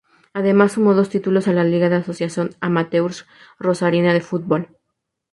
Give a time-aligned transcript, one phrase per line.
[0.33, 3.27] Además sumó dos títulos en la liga de la Asociación Amateurs
[3.59, 4.69] Rosarina de Football.